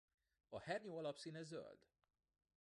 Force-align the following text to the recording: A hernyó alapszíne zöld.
A 0.49 0.59
hernyó 0.59 0.97
alapszíne 0.97 1.43
zöld. 1.43 1.87